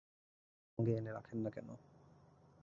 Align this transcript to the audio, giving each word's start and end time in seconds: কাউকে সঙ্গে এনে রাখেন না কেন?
কাউকে 0.03 0.73
সঙ্গে 0.73 0.91
এনে 0.97 1.11
রাখেন 1.11 1.37
না 1.43 1.49
কেন? 1.49 1.69